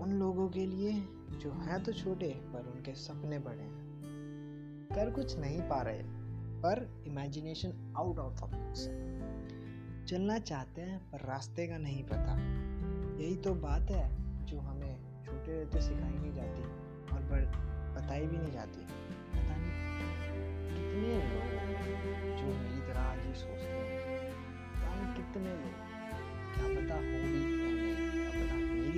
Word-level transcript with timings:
उन 0.00 0.12
लोगों 0.18 0.48
के 0.48 0.66
लिए 0.66 0.92
जो 1.38 1.52
हैं 1.52 1.82
तो 1.82 1.92
छोटे, 1.92 2.28
पर 2.28 2.72
उनके 2.74 2.94
सपने 2.94 3.38
बड़े 3.38 3.62
हैं। 3.62 3.88
कर 4.94 5.10
कुछ 5.10 5.38
नहीं 5.38 5.60
पा 5.60 5.82
रहे, 5.82 6.02
पर 6.58 7.04
imagination 7.06 7.94
out 7.96 8.18
of 8.18 8.34
the 8.34 8.40
box 8.40 8.84
चलना 10.10 10.38
चाहते 10.38 10.80
हैं, 10.80 11.10
पर 11.10 11.18
रास्ते 11.18 11.66
का 11.66 11.78
नहीं 11.78 12.04
पता। 12.04 12.36
यही 13.22 13.36
तो 13.36 13.54
बात 13.54 13.90
है 13.90 14.18
जो 14.46 14.58
हमें 14.58 15.22
छोटे 15.24 15.52
रहते 15.52 15.80
सिखाई 15.80 16.10
नहीं 16.10 16.34
जाती 16.34 16.62
और 17.14 17.22
बताई 17.98 18.26
भी 18.26 18.38
नहीं 18.38 18.52
जाती। 18.52 18.86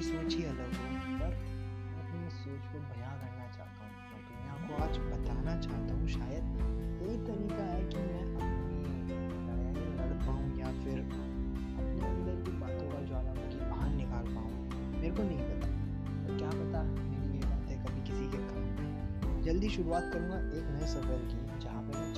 मेरी 0.00 0.08
सोच 0.08 0.34
ही 0.34 0.44
अलग 0.48 0.70
हो, 0.72 0.84
पर 1.20 1.32
मैं 1.86 1.96
अपनी 2.00 2.28
सोच 2.32 2.68
को 2.72 2.78
बयां 2.82 3.10
करना 3.20 3.48
चाहता 3.56 3.80
हूँ 3.80 3.90
मैं 4.10 4.20
दुनिया 4.28 4.54
को 4.68 4.76
आज 4.84 4.94
बताना 5.08 5.56
चाहता 5.60 5.94
हूँ, 5.94 6.06
शायद 6.08 6.44
यही 7.00 7.16
तरीका 7.26 7.64
है 7.64 7.82
कि 7.90 7.98
मैं 8.00 8.22
अपनी 8.40 8.78
लड़ाई 9.48 9.82
लड़ 9.98 10.14
पाऊँ, 10.22 10.46
या 10.60 10.70
फिर 10.78 10.96
अपने 11.00 12.06
अंदर 12.08 12.40
की 12.46 12.52
बातों 12.62 12.86
का 12.92 13.02
ज्वालामुखी 13.10 13.60
बाहर 13.66 13.90
निकाल 13.96 14.32
पाऊँ। 14.34 14.54
मेरे 14.96 15.12
को 15.16 15.22
नहीं 15.22 15.44
पता, 15.50 15.68
पर 16.24 16.32
क्या 16.38 16.50
पता 16.56 16.82
मेरी 16.88 17.36
ये 17.36 17.44
बातें 17.44 17.76
कभी 17.84 18.00
किसी 18.08 18.24
के 18.32 18.40
काम 18.48 19.42
जल्दी 19.42 19.68
शुरुआत 19.76 20.10
करूँगा 20.12 20.38
एक 20.58 20.72
नए 20.78 20.88
सफ़र 20.94 21.20
की, 21.28 21.38
जहाँ 21.60 21.82
पे 21.82 21.98
मैं 21.98 22.12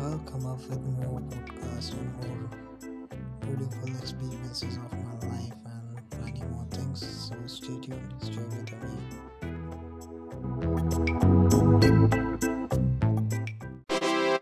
I'll 0.00 0.18
come 0.20 0.46
up 0.46 0.58
with 0.68 0.80
more 1.02 1.20
podcasts 1.20 1.92
and 1.92 2.12
more 2.16 2.50
beautiful 3.40 3.88
experiences 3.88 4.76
of 4.76 4.92
my 4.92 5.28
life 5.28 5.52
and 5.66 6.24
many 6.24 6.42
more 6.52 6.66
things. 6.70 7.00
So 7.28 7.34
stay 7.46 7.80
tuned, 7.80 8.14
stay 8.20 8.36
with 8.36 8.72
me. 8.82 8.87